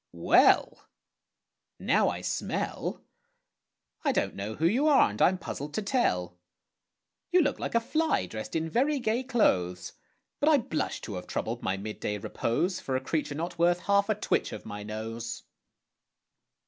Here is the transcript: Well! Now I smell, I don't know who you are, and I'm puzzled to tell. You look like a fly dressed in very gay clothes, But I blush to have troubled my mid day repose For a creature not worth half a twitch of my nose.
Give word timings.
Well! 0.13 0.83
Now 1.77 2.09
I 2.09 2.21
smell, 2.21 3.03
I 4.03 4.11
don't 4.11 4.33
know 4.33 4.55
who 4.55 4.65
you 4.65 4.87
are, 4.87 5.11
and 5.11 5.21
I'm 5.21 5.37
puzzled 5.37 5.75
to 5.75 5.83
tell. 5.83 6.39
You 7.31 7.41
look 7.43 7.59
like 7.59 7.75
a 7.75 7.79
fly 7.79 8.25
dressed 8.25 8.55
in 8.55 8.67
very 8.67 8.97
gay 8.97 9.21
clothes, 9.21 9.93
But 10.39 10.49
I 10.49 10.57
blush 10.57 11.01
to 11.01 11.13
have 11.17 11.27
troubled 11.27 11.61
my 11.61 11.77
mid 11.77 11.99
day 11.99 12.17
repose 12.17 12.79
For 12.79 12.95
a 12.95 12.99
creature 12.99 13.35
not 13.35 13.59
worth 13.59 13.81
half 13.81 14.09
a 14.09 14.15
twitch 14.15 14.51
of 14.51 14.65
my 14.65 14.81
nose. 14.81 15.43